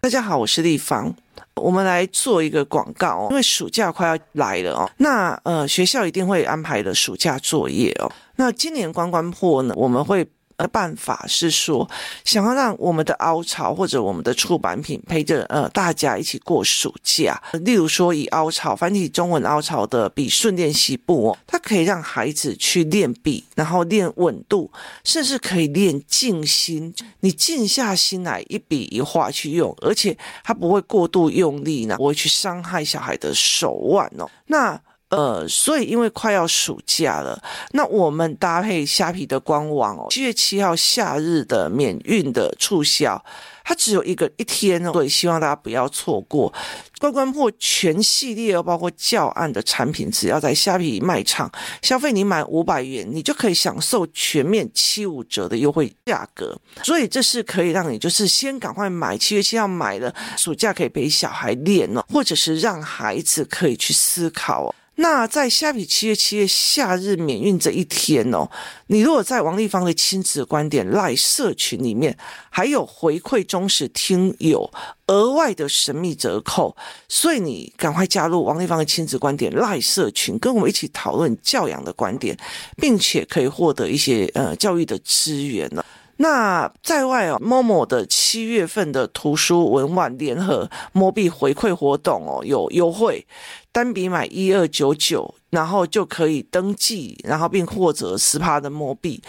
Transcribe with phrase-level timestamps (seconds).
[0.00, 1.14] 大家好，我是立方。
[1.54, 4.90] 我们来做一个广告哦，因为暑假快要来了哦。
[4.98, 8.12] 那呃，学校一定会安排的暑假作业哦。
[8.36, 10.28] 那今年关关破呢，我们会。
[10.56, 11.88] 呃，办法是说，
[12.24, 17.42] 想要让我们的凹槽或者我们的出版品陪着呃大家一起过暑假。
[17.62, 24.70] 例如说，以凹槽繁体中文凹槽的笔顺练习簿哦，它可以让孩子去练笔，然后练稳度，
[25.02, 26.94] 甚至可以练静心。
[27.20, 34.30] 你静下心来一笔一画去用，而且它不会过度用力呢，不会去伤害小孩的手腕哦。
[34.46, 34.80] 那。
[35.10, 37.40] 呃，所以因为快要暑假了，
[37.70, 43.22] 那我们搭配虾皮的官网哦，七月七号夏日的免运的促销，
[43.62, 46.52] 它只有一个一天哦，所以希望大家不要错过。
[46.98, 51.48] 关关破全系列哦，包括教案的产品，只要在虾皮卖场
[51.82, 56.58] 消费你满五百元，你就可以享受全面七五折的优惠价格。
[56.82, 64.74] 所以这是可以让你就是先赶快买，七月七号买了，暑假可以陪小孩练哦，或者是让孩子可以去思考哦。
[64.96, 68.48] 那在下皮七月七月夏日免运这一天哦，
[68.86, 72.16] 你如果在王丽芳的亲子观点赖社群里面，
[72.48, 74.70] 还有回馈忠实听友
[75.08, 76.76] 额外的神秘折扣，
[77.08, 82.38] 所以你赶快加入王丽芳的亲子观点赖社群，跟我们一起讨论教养的观点，
[82.76, 85.84] 并且可以获得一些呃教育的资源了。
[86.16, 93.26] 那在外哦，Momo 的七月份的图书文玩联合摸币回馈活动哦，有优惠。
[93.72, 99.20] 单笔买一二九九，然后就可以登记，然后并获得十趴的摸币。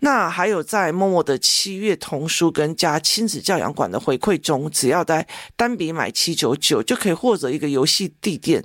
[0.00, 8.62] 那还有在 Momo 的七月童书跟加亲子教养馆的回馈中，只要在单笔买七九九，就可以获得一个游戏地垫。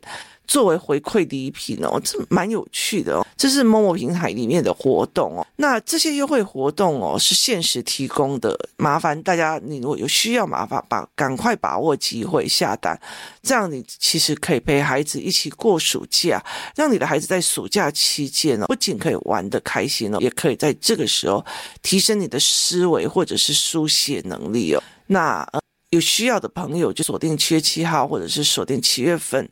[0.50, 3.26] 作为回馈礼品哦，这蛮有趣的哦。
[3.38, 5.46] 这是某某平台里面的活动哦。
[5.58, 13.00] 那这些优惠活动哦，是限时提供的，麻烦大家，你如果有需要，麻烦把赶快把握机会下单，
[13.44, 16.44] 这样你其实可以陪孩子一起过暑假，
[16.76, 21.46] 让你的孩子在暑假期间哦，不仅可以玩得开心哦，也可以在这个时候
[21.84, 24.82] 提升你的思维或者是书写能力哦。
[25.06, 25.48] 那，
[25.92, 29.48] 有需要的朋友就锁定七月七号，或者是锁定七月份。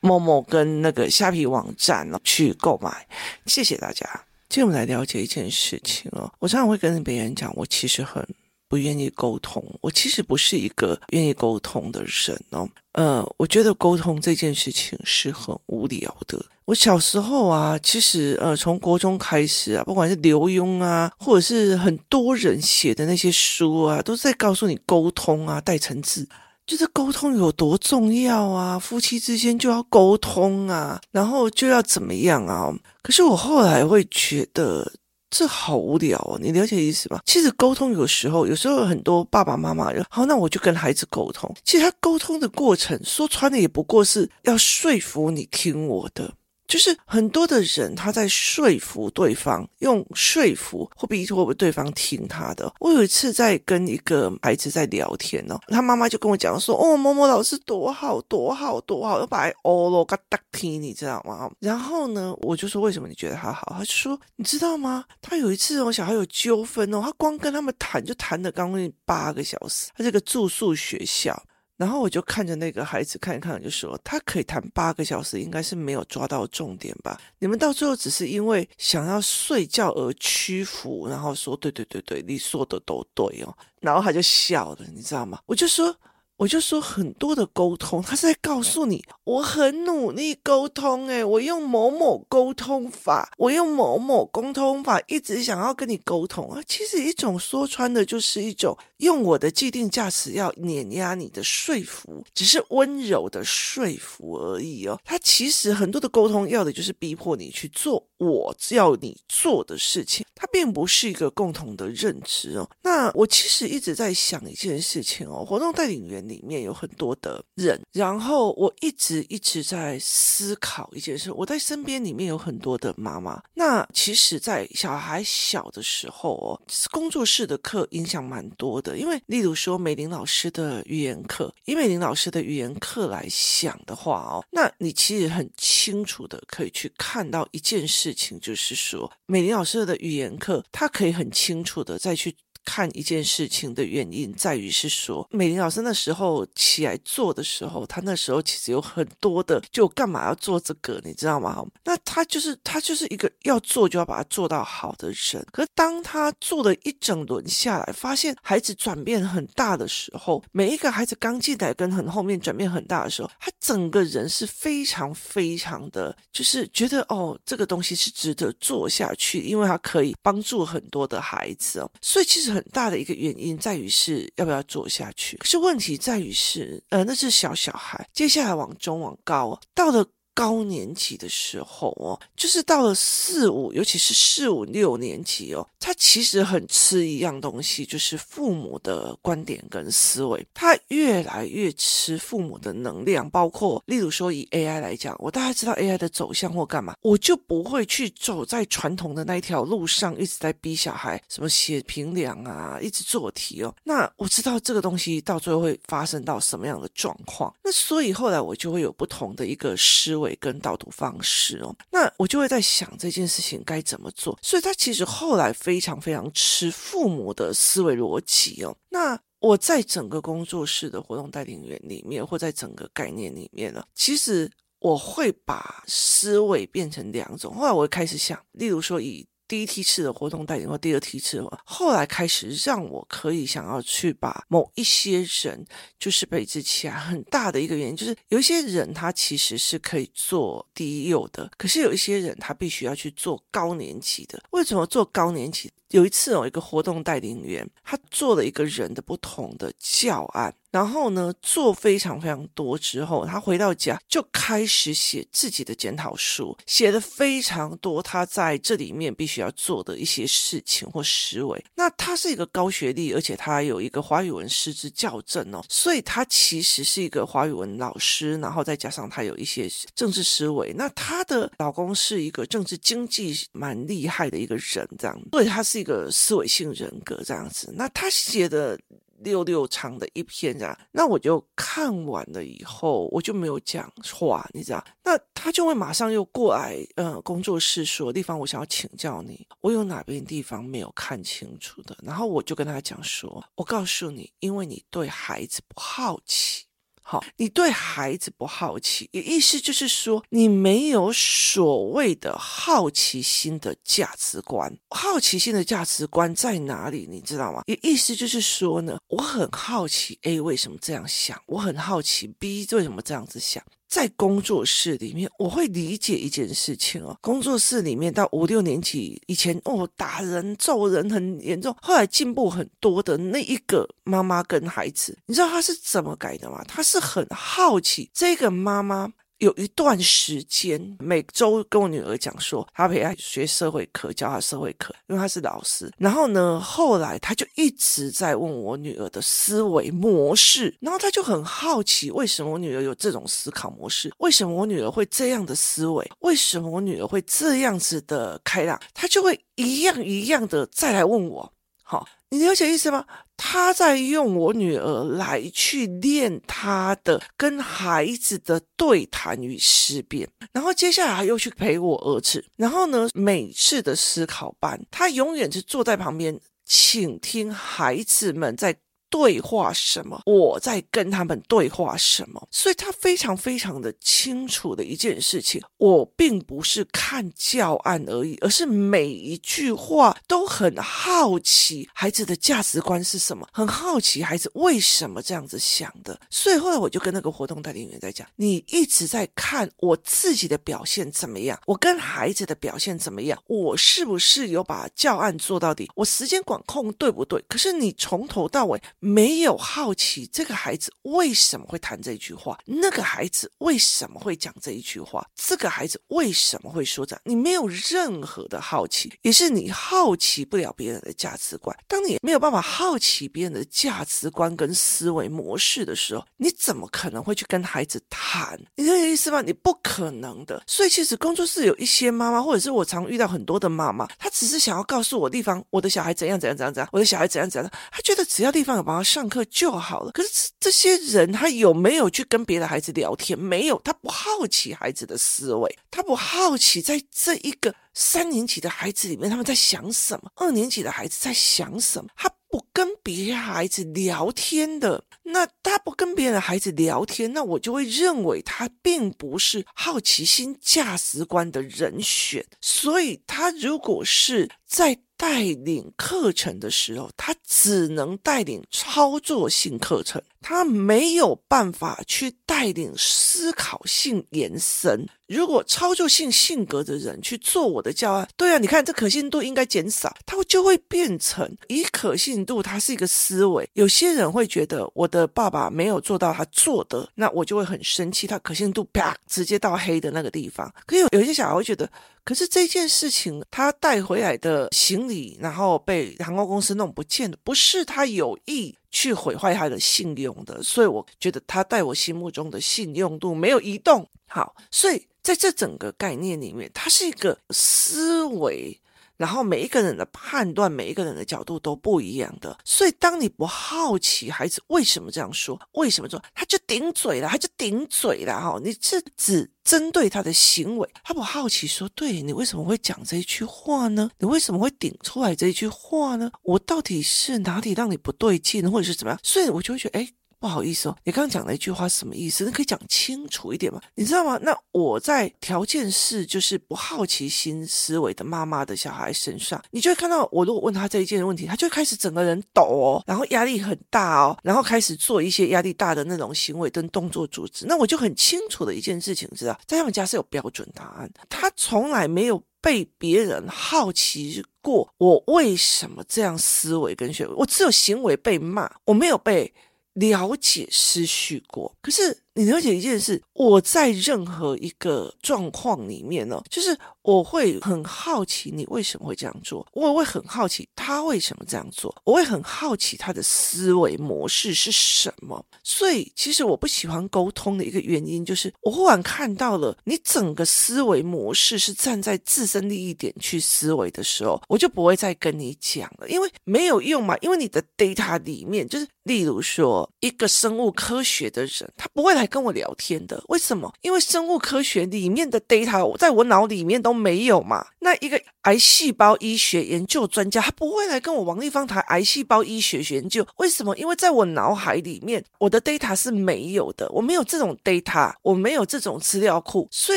[0.00, 3.06] 某某跟那个虾皮网站去购买，
[3.46, 4.08] 谢谢大家。
[4.48, 8.26] 今天我们来了解一件事情哦，我常常会跟别人讲，我其实很
[8.68, 12.68] 不愿意沟通，我其实不是一个愿意沟通的人哦。
[12.92, 16.44] 呃，我觉得沟通这件事情是很无聊的。
[16.64, 26.28] 我小时候啊，其实呃，从国中开始啊，不管是刘墉啊，或者是很多人写的那些书啊，都在告诉你沟通啊，代称字。
[26.70, 28.78] 就是沟通有多重要啊！
[28.78, 32.72] 夫妻之间就要沟通啊，然后就要怎么样啊？
[33.02, 34.88] 可是我后来会觉得
[35.28, 36.38] 这好无聊哦。
[36.40, 37.18] 你了解意思吗？
[37.26, 41.52] 其实沟通有时候，有时候很多爸爸妈妈，好，那我就跟孩子沟通。
[41.64, 46.32] 其实他沟通的过程，说穿了也不过是要说服你听我的。
[46.70, 52.72] 就是很多的人他在说服对方，用说服或逼迫对方听他的。
[52.78, 65.04] 我有一次在跟一个孩子在聊天哦，他妈妈就跟我讲说：“哦，某某老师多好多好多好，要把欧罗嘎达听，你知道吗？”然后呢，我就说：“为什么你觉得他好？”他就说：“你知道吗？
[65.20, 69.90] 他有一次哦，小孩有纠纷哦，他光跟他们谈就谈了刚刚八个小时。
[69.96, 71.36] 他这个住宿学校。”
[71.80, 77.18] 然后我就看着那个孩子看一看，就说他可以谈八个小时，应该是没有抓到重点吧？
[77.38, 85.40] 你们到最后只是因为想要睡觉而屈服，然后说对对对对，你说的都对哦，然后他就笑了，你知道吗？
[85.46, 85.96] 我就说。
[86.40, 96.58] 我就说很多的沟通，他是在告诉你，我很努力沟通，诶，我用某某沟通法，我用某某沟通法，一直想要跟你沟通啊。
[96.66, 104.98] 其实一种说穿的，就是一种用我的既定价值要碾压你的说服，只是温柔的说服而已哦。
[105.04, 112.70] 他其实很多的沟通要的就是逼迫你去做我要你做的事情，它并不是一个共同的认知哦。
[112.82, 116.20] 那我其实一直在想一件事情哦，活动带领员。
[116.30, 121.32] 里面有很多的人，然后我一直一直在思考一件事。
[121.32, 126.60] 我在身边里面有很多的妈妈，那其实，在小孩小的时候哦，
[126.90, 128.89] 工作室的课影响蛮多的。
[128.96, 142.34] 因为，例如说美玲老师的语言课，以美玲老师的语言课来想的话哦，那你其实很清楚的可以去看到一件事情，就是说美玲老师的语言课，他可以很清楚的再去。
[142.64, 151.64] 看一件事情的原因在于是说，美玲老师那时候起来做的时候，他那时候其实有很多的，就干嘛要做这个，你知道吗？
[151.84, 155.46] 那他就是他就是一个要做就要把它做到好的人。
[155.52, 171.90] 可是当他做了一整轮下来，发现孩子转变很大的时候，每一个孩子刚进来跟很后面转变很大的时候，他整个人是非常非常的，就是觉得哦，这个东西是值得做下去，因为他可以帮助很多的孩子哦。
[172.00, 172.64] 所以其实很。
[172.72, 180.06] 大的一个原因在于是要不要做下去，可是问题在于是，呃，那是小小孩，接下来往中往高，到了。
[180.40, 190.42] 高年级的时候哦，就是到了四五，尤其是四五六年级哦，他其实很吃一样东西，就是父母的观点跟思维。
[190.54, 203.74] 他越来越吃父母的能量，包括例如说以 AI 来讲，我大概知道 AI 的走向或干嘛，我就不会去走在传统的那一条路上，一直在逼小孩什么写评量啊，一直做题哦。
[203.84, 210.29] 那我知道这个东西到最后会发生到什么样的状况，那所以后来我就会有不同的一个思维。
[210.38, 214.38] 跟导读方式哦，那我就会在想这件事情该怎么做。
[214.42, 218.76] 所以他其实后来非常非常吃父母的思维逻辑哦。
[218.90, 227.54] 那我在整个工作室的活动带领员里面，或在整个概念里面呢，其实我会把思维变成两种。
[227.54, 229.26] 后来我会开始想，例如说以。
[229.50, 235.66] 第一梯次的活动带领或第二梯次的话，后来开始让我可以想要去把某一些人，
[235.98, 244.40] 就是培植起来很大的一个原因，就是有一些人他其实是可以做低幼的，可是有一些人他必须要去做高年级的。
[244.50, 245.68] 为什么做高年级？
[245.88, 250.54] 有一次有一个活动带领员，他做了一个人的不同的教案。
[250.70, 258.00] 然后呢，做非常非常多之后，他回到家就开始写自己的检讨书，写的非常多。
[258.00, 261.64] 他在这里面必须要做的一些事情或思维。
[261.74, 268.38] 那他是一个高学历，而且他有一个华语文师资校正哦，所以他其实是一个华语文老师。
[268.38, 270.72] 然后再加上他有一些政治思维。
[270.76, 277.72] 那他的老公是一个政治经济蛮厉害的一个人，这样，所以他是一个思维性人格这样子。
[277.74, 278.78] 那他写的。
[279.20, 284.84] 六六长的一篇这样，那我就看完了以后，我就没有讲话，你知道？
[285.04, 291.96] 那他就会马上又过来，嗯，工作室说地方，我想要请教你，我有哪边地方没有看清楚的？
[292.02, 296.64] 然后我就跟他讲说，我告诉你，因为你对孩子不好奇。
[297.10, 304.72] 好，你对孩子不好奇，也意思就是说你没有所谓的好奇心的价值观。
[304.90, 307.08] 好奇心的价值观在哪里？
[307.10, 307.64] 你知道吗？
[307.66, 313.60] 也意思就是说呢，我很好奇 A 为什么这样想，我很好奇 B 为什么这样子想。
[313.90, 317.18] 在工作室里面，我会理解一件事情哦。
[317.20, 326.64] 工作室里面到五六年级以前，哦，打人、揍人很严重，后来进步很多的那一个妈妈跟孩子，你知道他是怎么改的吗？
[326.68, 329.12] 他是很好奇这个妈妈。
[329.40, 335.90] 有一段时间，每周跟我女儿讲说，她陪她学社会课，教她社会课，因为她是老师。
[335.96, 344.12] 然后呢，后来她就一直在问我女儿的思维模式，然后她就很好奇，为什么我女儿有这种思考模式？
[344.18, 346.06] 为什么我女儿会这样的思维？
[346.20, 348.78] 为什么我女儿会这样子的开朗？
[348.92, 351.50] 她就会一样一样的再来问我。
[351.82, 353.04] 好，你了解意思吗？
[353.36, 368.76] 他在用我女儿来去练他的跟孩子的对谈与思辨，然后接下来又去陪我儿子，然后呢，每次的思考班，他永远是坐在旁边请听孩子们在。
[369.10, 370.22] 对话什么？
[370.24, 372.48] 我在跟他们对话什么？
[372.50, 386.18] 所以他非常非常的清楚的一件事情，我并不是看教案而已，而是每一句话都很好奇孩子的价值观是什么，很好奇孩子为什么这样子想的。
[386.30, 397.44] 所以后来我就跟那个活动代理员在讲，你一直在看我自己的表现怎么样，我跟孩子的表现怎么样，我是不是有把教案做到底，我时间管控对不对？
[397.48, 398.80] 可是你从头到尾。
[399.00, 407.22] 没有好奇这个孩子为什么会谈这一句话，那个孩子为什么会讲这一句话，这个孩子为什么会说这样？
[407.24, 411.76] 你没有任何的好奇，也是你好奇不了别人的价值观。
[411.88, 418.60] 当你没有办法好奇别人的价值观跟思维模式的时候，你怎么可能会去跟孩子谈？
[418.76, 419.40] 你这个意思吗？
[419.40, 420.62] 你不可能的。
[420.66, 430.10] 所以其实工作室有一些妈妈，或者是我常遇到很多的妈妈，她只是想要告诉我地方，我的小孩怎样怎样怎样怎样，我的小孩怎样怎样，她觉得只要地方有帮他上课就好了。
[430.10, 433.38] 可是这些人他有没有去跟别的孩子聊天？
[433.38, 452.44] 没有，他不好奇孩子的思维，他不好奇在这一个三年级的孩子里面他们在想什么，二年级的孩子在想什么，他不跟别的孩子聊天的，那他不跟别的孩子聊天，那我就会认为他并不是好奇心价值观的人选。
[452.60, 460.22] 所以，他如果是在带领课程的时候，他只能带领操作性课程。
[460.40, 465.06] 他没有办法去带领思考性延伸。
[465.26, 473.68] 如果操作性性格的人去做我的教案，对啊，你看这可信度应该减少，他就会变成以可信度，它是一个思维。
[473.74, 480.72] 有些人会觉得我的爸爸没有做到他做的，那我就会很生气，他可信度啪直接到黑的那个地方。
[480.84, 481.88] 可有有些小孩会觉得，
[482.24, 488.74] 可是这件事情他带回来的行李，然后被航空公司弄不见了，不是他有意。
[488.90, 494.08] 去毁坏他的信用的，所以我觉得他在我心目中的信用度没有移动。
[494.26, 498.80] 好，所以在这整个概念里面，它是一个思维。
[499.20, 514.10] 然后每一个人的判断，每一个人的角度都不一样的，所以当你不好奇孩子为什么这样说，为什么说，他就顶嘴了，他就顶嘴了哈，你是只针对他的行为，他不好奇说，对，你为什么会讲这一句话呢？
[514.16, 516.32] 你为什么会顶出来这一句话呢？
[516.42, 519.20] 我到底是哪里让你不对劲，或者是怎么样？
[519.22, 520.08] 所以我就会觉得，哎。
[520.40, 522.46] 不好意思哦，你刚刚讲了一句话，什么意思？
[522.46, 523.78] 你可以讲清楚一点吗？
[523.94, 524.38] 你知道吗？
[524.42, 537.66] 那我在条件是就是不好奇心思维的妈妈的小孩身上，你就会看到我如果问他这一件问题，他就开始整个人抖哦，然后压力很大哦，然后开始做一些压力大的那种行为跟动作组织。
[537.66, 549.52] 那我就很清楚的一件事情，知道在他们家是有标准答案，他从来没有被别人好奇过我为什么这样思维跟学，我只有行为被骂，我没有被。
[549.94, 556.76] 了解思绪过，可是你了解一件事，我在任何一个状况里面呢，就是。
[557.02, 565.42] 我会很好奇你为什么会这样做，我也会很好奇他为什么这样做，我会很好奇他的思维模式是什么。
[565.64, 577.16] 所以，其实我不喜欢沟通的一个原因，就是我忽然看到了你整个思维模式是站在自身利益点去思维的时候，我就不会再跟你讲了，因为没有用嘛。
[577.22, 583.20] 因为你的 data 里面，就是例如说一个生物科学的人，他不会来跟我聊天的。
[583.26, 583.72] 为什么？
[583.82, 587.00] 因为生物科学里面的 data 在我脑里面都。
[587.00, 587.66] 没有嘛？
[587.78, 593.26] 那一个癌细胞医学研究专家，他不会来跟我王丽芳谈癌细胞医学研究。
[593.38, 593.74] 为什么？
[593.78, 599.96] 因为在我脑海里面，我的 data 是没有的，我没有这种 data，我没有这种资料库，所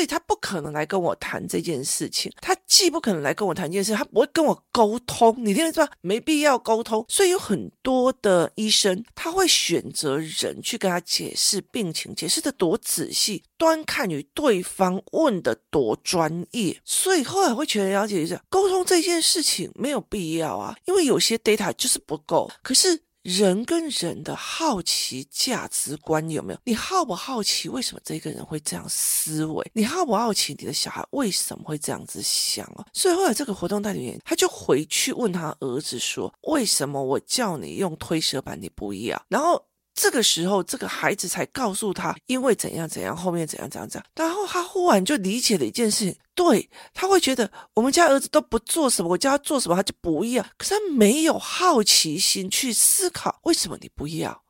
[0.00, 2.32] 以他不可能来跟我谈这件事情。
[2.40, 5.34] 他既不可能来跟我谈这件事，他不会跟我沟通。
[5.36, 5.86] 你听得说？
[6.00, 7.04] 没必要沟通。
[7.06, 16.80] 所以有很多的医生，他会选择人去跟他解释病情，解释得多仔细，端看于对方问得多专业。
[16.84, 22.50] 所以后来会觉得了解一下，沟通这件事情没有必要啊，因为有些 data 就是不够。
[22.62, 26.58] 可是人跟人的好奇价值观有没有？
[26.64, 29.70] 你好不好奇为什么这个人会这样思维？
[29.72, 32.84] 你好不好奇你的小孩为什么会这样子想啊？
[32.92, 39.64] 所以后来这个活动代理员他就回去问他儿子说：“为什么我叫你用推车板你不要？”然后。
[39.94, 44.06] 这个时候，这个孩子才告诉他，因为怎样怎样，后面怎样怎样怎样。
[44.16, 50.42] 然后他忽然就理解了一件事情，对，他会觉得我们家儿子都不做什么，我叫他做什么他就不要。
[50.58, 54.42] 可是他没有好奇心去思考，为什么你不要？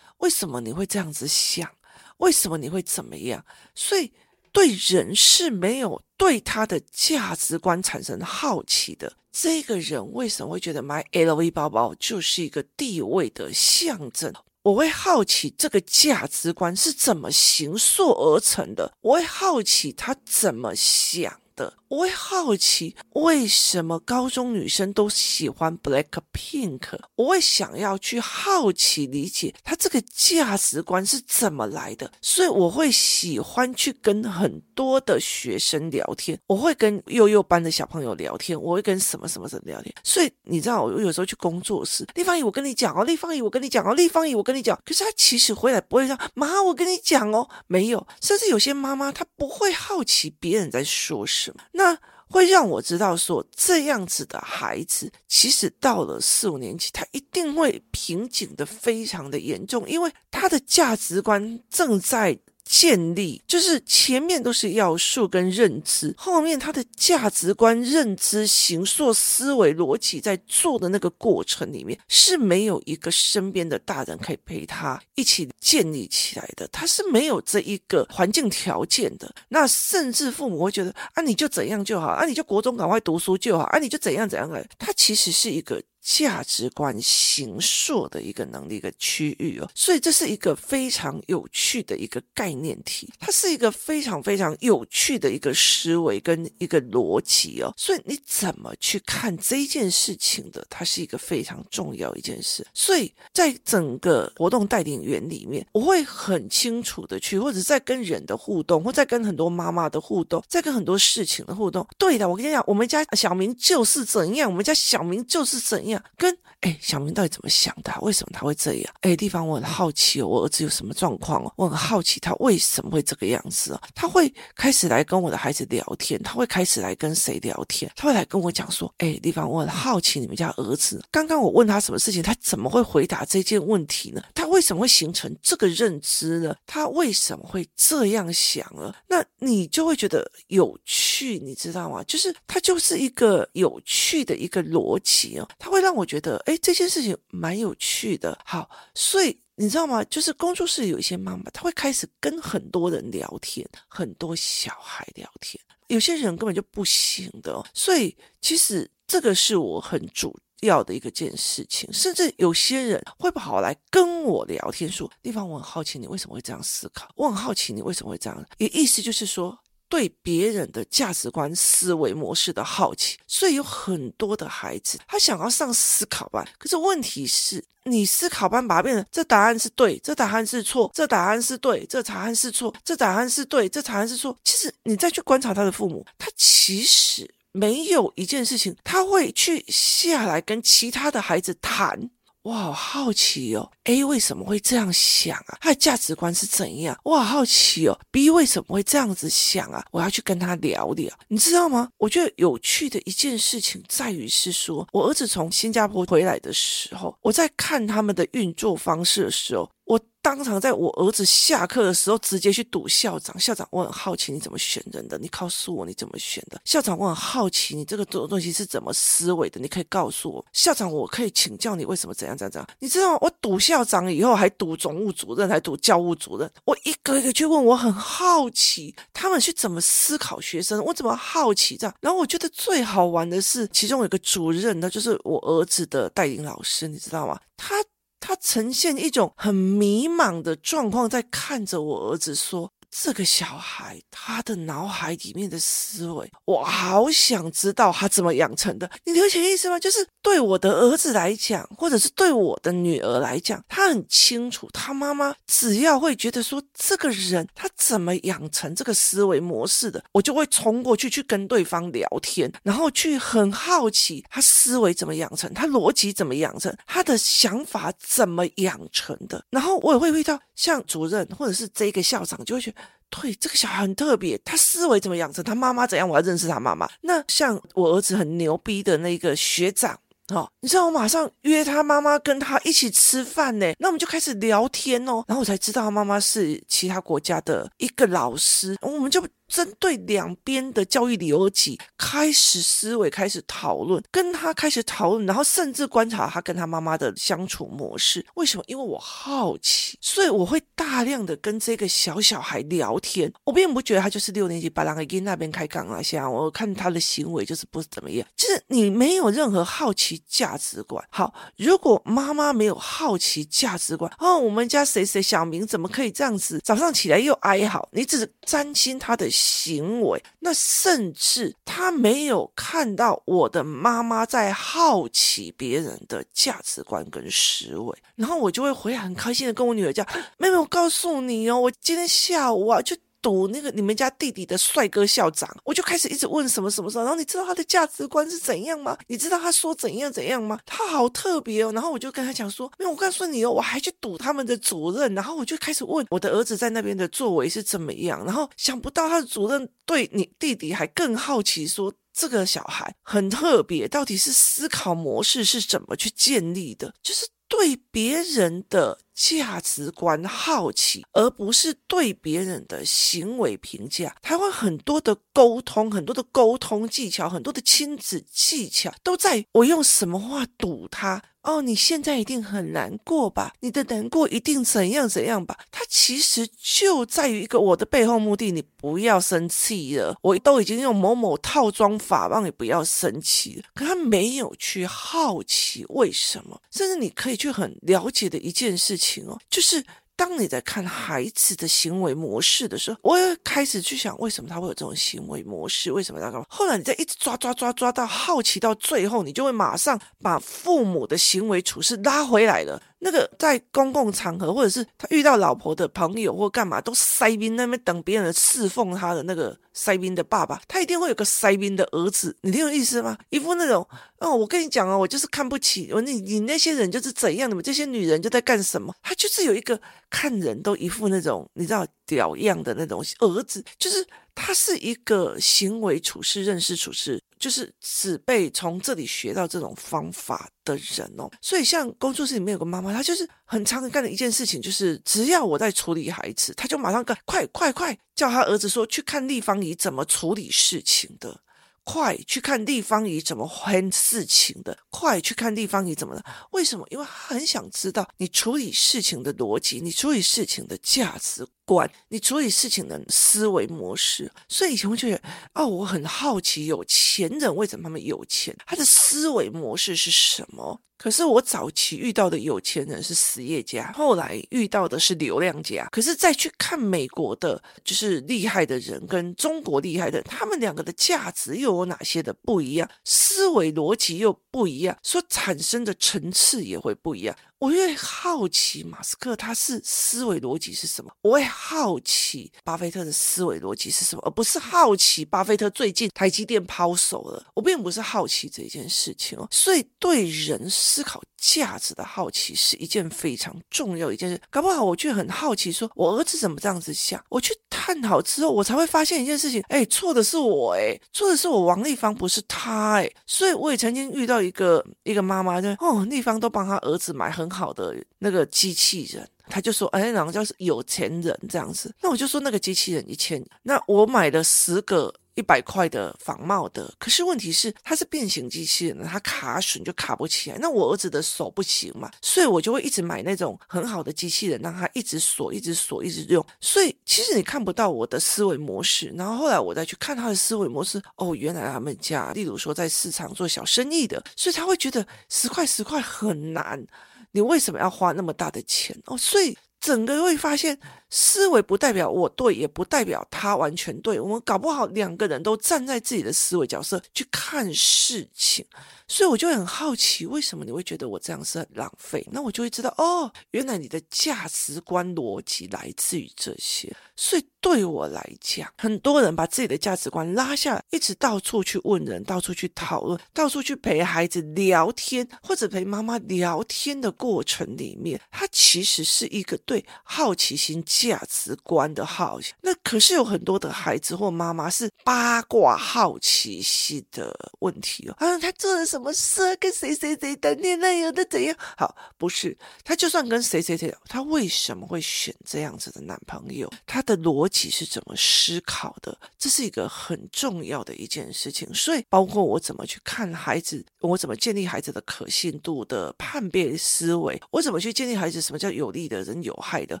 [0.18, 1.70] 为什么你会这样子想？
[2.18, 3.44] 为什么你会怎么样？
[3.74, 4.12] 所以
[4.52, 9.12] 对人是没有对他的价值观产生好奇的。
[9.32, 14.32] 这个人为什么会觉得买 LV 包包就是一个地位的象征？
[14.66, 21.40] 我会好奇这个价值观是怎么形塑而成的，我会好奇他怎么想。
[21.56, 21.72] 的。
[21.88, 26.80] 我会好奇为什么高中女生都喜欢 Blackpink，
[27.14, 39.94] 我会想要去好奇理解他这个价值观是怎么来的，所以我会喜欢去跟很多的学生聊天，我会跟幼幼班的小朋友聊天，我会跟什么什么什么聊天。
[40.02, 44.76] 所以你知道，我有时候去工作室，丽芳姨，我跟你讲哦，丽芳姨，我跟你讲哦，丽芳姨，我跟你讲。
[44.84, 51.45] 可是他其实回来不会说妈，我跟你讲哦，没有，甚至有些妈妈她不会好奇别人在说什么。
[51.72, 51.96] 那
[52.28, 62.38] 会让我知道说，这样子的孩子，其实到了四五年级，他一定会瓶颈的非常的严重，因为他的价值观正在。
[62.68, 79.32] 建立就是前面都是要素跟认知，后面他的价值观、认知、形塑、思维、逻辑在做的那个过程里面是没有一个身边的大人可以陪他一起建立起来的，他是没有这一个环境条件的。
[79.48, 85.80] 那甚至父母会觉得啊，你就怎样就好，啊，你就国中赶快读书就好，啊，你就怎样怎样来，他其实是一个。
[86.06, 89.68] 价值观形塑的一个能力的区域哦。
[89.74, 97.74] 所以这是一个非常有趣的一个概念体，它是一个非常非常有趣的一个思维跟一个逻辑哦。
[97.76, 100.64] 所以你怎么去看这件事情的？
[100.70, 102.64] 它是一个非常重要一件事。
[102.72, 111.84] 所以在整个活动带领员里面，我会很清楚的去，或者在跟人的互动，或在跟很多妈妈的互动，在跟很多事情的互动。
[111.98, 115.95] 对的，我跟你讲，我们家小明就是怎样，我们家小明就是怎样。
[116.16, 117.92] 跟哎，小明到底怎么想的？
[118.00, 118.94] 为什么他会这样？
[119.02, 121.52] 哎，地方我很好奇哦，我儿子有什么状况哦？
[121.56, 123.80] 我很好奇他为什么会这个样子哦。
[123.94, 127.90] 他会开始来跟我的孩子聊天，他会开始来跟谁聊天？
[127.94, 134.22] 他会来跟我讲说，哎，地方我很好奇你们家儿子，刚刚我问他什么事情，他怎么会回答这件问题呢？
[134.34, 136.56] 他为什么会形成这个认知呢？
[136.66, 138.92] 他为什么会这样想呢？
[139.06, 142.02] 那你就会觉得有趣，你知道吗？
[142.04, 148.36] 就是他就是一个有趣的一个逻辑哦，他会让我觉得，哎，这件事情蛮有趣的。
[148.44, 150.02] 好，所以你知道吗？
[150.06, 157.64] 就是工作室有一些妈妈，她会开始跟很多人聊天，很多小孩聊天，有些人根本就不行的。
[157.72, 169.56] 所以其实这个是我很主要的一个件事情，甚至有些人会跑来跟我聊天说，地方我很好奇你为什么会这样思考，我很好奇你为什么会这样，也意思就是说。
[169.88, 184.36] 对别人的价值观、思维模式的好奇，所以有很多的孩子他想要上思考班，可是问题是，你思考班把它变成这答案是对，这答案是错，这答案是对，这答案是错，这答案是对，这答案是错。
[184.44, 192.10] 其实你再去观察他的父母，他其实没有一件事情他会去下来跟其他的孩子谈。
[192.46, 195.58] 我好好奇哦，A 为什么会这样想啊？
[195.60, 196.96] 他的价值观是怎样？
[197.02, 199.84] 我好好奇哦，B 为什么会这样子想啊？
[199.90, 201.88] 我要去跟他聊聊，你知道吗？
[201.98, 210.00] 我觉得有趣的一件事情在于是说，我儿子从新加坡回来的时候，我在看他们的运作方式的时候，我。
[210.26, 213.38] 当场在我儿子下课的时候，直接去堵校长。
[213.38, 216.60] 校长，我很好奇你怎么选人的，你告诉我你怎么选的。
[216.64, 220.44] 校长，我很好奇你这个东西是怎么思维的，你可以告诉我。
[220.52, 222.68] 校长，我可以请教你为什么怎样怎样怎样？
[222.80, 223.16] 你知道？
[223.20, 231.94] 我堵校长以后，还堵总务主任，还堵教务主任，我一个一个去问，我很好奇他们去怎么思考学生，我怎么好奇这样。
[232.00, 237.38] 然后我觉得最好玩的是，其中有一个主任，那就是我儿子的带领老师，你知道吗？
[237.56, 237.76] 他。
[238.20, 242.72] 他呈现一种很迷茫的状况，在看着我儿子说。
[242.90, 248.90] 这个小孩他的脑海里面的思维，我好想知道他怎么养成的。
[249.04, 249.78] 你了解意思吗？
[249.78, 269.44] 就是对我的儿子来讲，或者是对我的女儿来讲，他很清楚，他妈妈只要会觉得说这个人他怎么养成这个思维模式的，我就会冲过去去跟对方聊天，然后去很好奇他思维怎么养成，他逻辑怎么养成，他的想法怎么养成的。
[269.50, 272.75] 然后我也会遇到像主任或者是这个校长，就会觉得。
[273.08, 275.42] 对，这个小孩很特别，他思维怎么养成？
[275.42, 276.08] 他妈妈怎样？
[276.08, 276.88] 我要认识他妈妈。
[277.02, 279.98] 那像我儿子很牛逼的那个学长，
[280.34, 283.72] 哦，你知道我马上约他妈妈跟他一起吃饭呢。
[283.78, 289.24] 那我们就开始聊天哦，然后我才知道他妈妈是其他国家的一个老师，我们就。
[289.48, 298.24] 针对两边的教育逻辑开始思维，开始讨论，跟他开始讨论，然后甚至观察他跟他妈妈的相处模式。
[298.34, 298.64] 为什么？
[298.66, 303.32] 因为我好奇，所以我会大量的跟这个小小孩聊天。
[303.44, 308.26] 我并不觉得他就是六年级巴郎给那边开杠啊，像我看他的行为就是不怎么样。
[308.36, 311.02] 就是你没有任何好奇价值观。
[311.10, 316.60] 好，如果妈妈没有好奇价值观，哦，我们家谁谁小明怎么可以这样子？
[316.64, 319.30] 早上起来又哀嚎，你只是担心他的。
[319.36, 330.06] 行为，那甚至他没有看到我的妈妈在好奇别人的价值观跟思维，然后我就会回来很开心的跟我女儿讲
[330.38, 338.96] ：“妹妹，我告诉你哦，我今天下午啊就。”堵那个你们家弟弟的帅哥校长，我就开始一直问什么什么什么，然后你知道他的价值观是怎样吗？
[339.08, 340.60] 你知道他说怎样怎样吗？
[340.64, 341.72] 他好特别哦。
[341.72, 357.26] 然后我就跟他讲说，没有，我告诉你哦，我还去堵他们的主任，然后我就开始问我的儿子在那边的作为是怎么样，然后想不到他的主任对你弟弟还更好奇，说这个小孩很特别，到底是思考模式是怎么去建立的，就是。
[357.48, 364.16] 对别人的价值观好奇，而不是对别人的行为评价。
[364.20, 371.22] 台湾很多的沟通，很多的沟通技巧，很多的亲子技巧，都在我用什么话堵他。
[371.46, 373.52] 哦，你现在一定很难过吧？
[373.60, 375.56] 你的难过一定怎样怎样吧？
[375.70, 383.62] 它其实就在于一个我的背后目的，你不要生气了，我都已经用某某套装法让你不要生气了。
[383.74, 389.84] 可他没有去好奇为什么，甚至你可以去很了解的一件事情哦，就是。
[390.16, 395.92] 当你在看孩子的行为模式的时候，我也开始去想，为什么他会有这种行为模式？
[395.92, 396.46] 为什么他干嘛？
[396.48, 402.82] 后来你再一直抓抓抓抓到好奇，到最后你就会马上把父母的行为处事拉回来了。
[402.98, 413.16] 那个在公共场合，或者是他遇到老婆的朋友或干嘛，都塞宾那边等别人侍奉他的那个塞宾的爸爸，他一定会有个塞宾的儿子，你听有意思吗？
[413.28, 413.86] 一副那种
[414.18, 418.94] 哦，我跟你讲哦，我就是看不起我，你你那些人就是怎样你们，这些女人就在干什么？
[419.02, 419.78] 他就是有一个
[420.08, 424.06] 看人都一副那种你知道屌样的那种儿子，就是。
[424.38, 431.26] 他是一个行为处事、认识处事，就是只被从这里学到这种方法的人哦。
[431.40, 441.40] 所以，像工作室里面有个妈妈，她就是很常干的一件事情，就是只要我在处理孩子，她就马上干，快快快，叫他儿子说去看立方仪怎么处理事情的。
[441.82, 446.22] 快去看立方仪怎么分事情的，快去看立方仪怎么了？
[446.50, 446.84] 为什么？
[446.90, 454.32] 因为他很想知道你处理事情的逻辑，你处理事情的价值观，你处理事情的思维模式。
[454.48, 455.20] 所以以前我觉得，
[455.52, 458.56] 哦，我很好奇，有钱人为什么他们有钱？
[458.64, 460.80] 他的思维模式是什么？
[460.96, 465.86] 可是我早期遇到的有钱人是实业家，后来遇到的是流量家。
[465.92, 472.88] 可是再去看美国的，就是厉害的人跟中国厉害的人，他们两个的价值又有哪些的不一样？
[473.04, 477.36] 思维逻辑又不一样，所产生的层次也会不一样。
[477.58, 481.10] 我越好奇马斯克他是思维逻辑是什么？
[481.22, 487.46] 我会好奇巴菲特的思维逻辑是什么，而不是好奇巴菲特最近台积电抛售了。
[487.54, 491.22] 我并不是好奇这件事情哦，所以对人思考
[491.54, 494.40] 价值的好奇是一件非常重要一件事。
[494.50, 497.20] 搞不好我就很好奇，说我儿子怎么这样子想？
[497.30, 503.10] 我去探讨之后，我才会发现一件事情：哎，错的是我，哎，错的是我王丽芳，不是他，哎。
[503.26, 507.46] 所以我也曾经遇到一个一个妈妈，就哦，丽芳都帮他儿子买很。
[507.56, 516.92] 好的那个机器人，他就说：“哎，然后叫是有钱人这样子。”那我就说：“那个机器人一千，那我买了十个一百块的仿冒的。
[516.98, 520.58] 可是问题是，它是变形机器人，它卡损就卡不起来。
[520.58, 526.44] 那我儿子的手不行嘛，所以我就会一直买那种很好的机器人，让他一直锁，一直锁，一直用。
[526.60, 529.12] 所以其实你看不到我的思维模式。
[529.16, 536.84] 然后后来我再去看他的思维模式，哦，原来他们家，例如说在市场做小生意的，所以他会觉得十块十块很难。”
[537.32, 539.18] 你为什么要花那么大的钱哦？
[539.18, 540.78] 所以整个会发现，
[541.18, 544.20] 思维不代表我对，也不代表他完全对。
[544.20, 548.66] 我们搞不好两个人都站在自己的思维角色去看事情。
[549.08, 552.26] 所以我就很好奇，为什么你会觉得我这样是很浪费？
[552.32, 556.92] 那我就会知道，哦，原来你的价值观逻辑来自于这些。
[557.14, 572.54] 所以对我来讲，很多人把自己的价值观拉下来，一直到处去问人，到处去讨论，到处去陪孩子聊天，或者陪妈妈聊天的过程里面，他其实是一个对好奇心价值观的好奇。
[572.62, 578.86] 那可是有很多的孩子或妈妈是八卦好奇心的问题哦，啊，他做了。
[578.86, 579.56] 什么事？
[579.56, 581.56] 跟谁谁谁谈恋爱有的怎样？
[581.76, 586.72] 好，不是他，就算跟谁谁谁，他为什么会选这样子的男朋友？
[586.86, 589.18] 他的逻辑是怎么思考的？
[589.36, 591.68] 这是一个很重要的一件事情。
[591.74, 600.00] 所以，包括我怎么去看孩子，我怎么建立孩子的可信度的判别思维，我怎么去建立孩子什么叫有利的人有害的？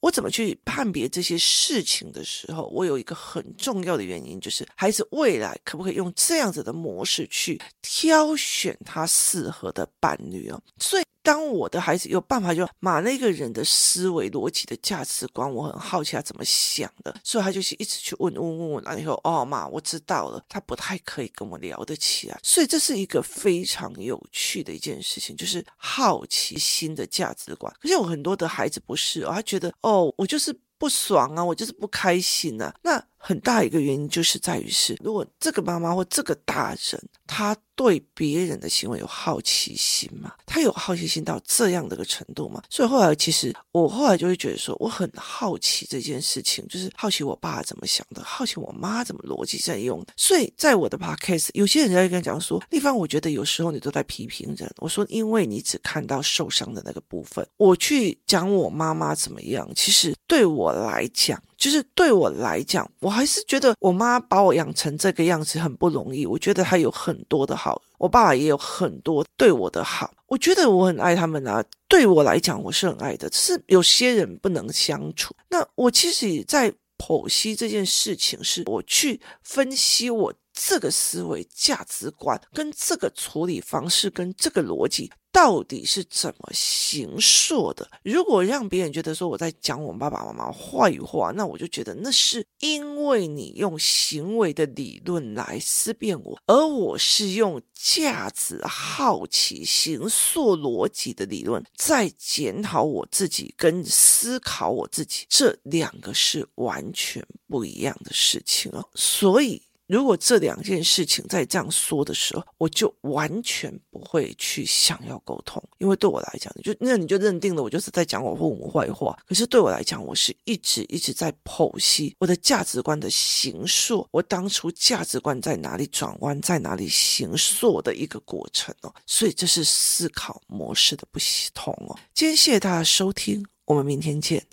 [0.00, 8.76] 我怎么去判判别这些事情的时候，我有一个很重要的原因，就是孩子未来可不可以用这样子的模式去挑选。
[8.84, 27.72] 他适合的伴侣哦，所以当我的孩子有办法就把那个人的思维逻辑的价值观，我很好奇他怎么想的，所以他就是一直去问问问问，然后哦妈，我知道了，他不太可以跟我聊得起来，所以这是一个非常有趣的一件事情，就是好奇心的价值观。
[27.80, 37.56] 可是有很多的孩子不是哦，他觉得哦，我就是不爽啊，我就是不开心啊，那很大一个原因就是在于是，如果这个妈妈或这个大人他。
[37.76, 40.32] 对别人的行为有好奇心吗？
[40.46, 42.62] 他有好奇心到这样的一个程度吗？
[42.70, 50.06] 所以后来其实我后来就会觉得说，我很好奇这件事情，就是好奇我爸怎么想的，好奇我妈怎么逻辑在用。
[50.16, 54.72] 所以在我的 podcast，有些人在跟讲说，丽芳，我觉得有时候你都在批评人。
[54.76, 61.42] 我说，因为你只看到受伤的那个部分，我去讲我妈妈怎么样，其实对我来讲。
[61.64, 66.26] 就是对我来讲，我还是觉得我妈把我养成这个样子很不容易。
[66.26, 67.80] 我觉得她有很多的好。
[67.96, 71.64] 我爸爸也有很多对我的好，我觉得我很爱他们啊。
[71.88, 75.34] 对我来讲，我是很爱的，只是有些人不能相处。
[75.48, 85.10] 那我其实也在剖析这件事情，是我去分析我这个思维价值观跟这个处理方式跟这个逻辑。
[85.32, 87.90] 到底是怎么形塑的？
[88.04, 108.88] 如果让别人觉得说我在讲我爸爸妈妈坏话，那我就觉得那是因为你用行为的理论来思辨我，而我是用价值、好奇、形塑逻辑的理论在检讨我自己跟思考我自己，这两个是完全不一样的事情哦。
[108.94, 109.60] 所以。
[109.86, 119.16] 如果这两件事情在这样说的时候，我就完全不会去想要沟通，因为对我来讲，就那你就认定了我就是在讲我父母坏话。
[119.26, 128.94] 可是对我来讲，我是一直一直在剖析我的价值观的形塑，我当初价值观在哪里转弯，在哪里形塑的一个过程哦。
[129.06, 131.18] 所以这是思考模式的不
[131.52, 131.98] 同哦。
[132.14, 134.46] 今天谢谢大家收听，我们明天见。